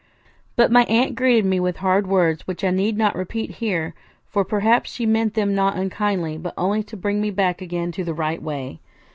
But 0.55 0.71
my 0.71 0.81
aunt 0.85 1.13
greeted 1.13 1.45
me 1.45 1.59
with 1.59 1.77
hard 1.77 2.07
words, 2.07 2.47
which 2.47 2.63
I 2.63 2.71
need 2.71 2.97
not 2.97 3.15
repeat 3.15 3.51
here; 3.61 3.93
for, 4.25 4.43
perhaps, 4.43 4.89
she 4.91 5.05
meant 5.05 5.35
them 5.35 5.53
not 5.53 5.75
unkindly, 5.77 6.39
but 6.39 6.55
only 6.57 6.81
to 6.81 6.97
bring 6.97 7.21
me 7.21 7.29
back 7.29 7.61
again 7.61 7.91
to 7.91 8.03
the 8.03 8.15
right 8.15 8.41
way. 8.41 8.79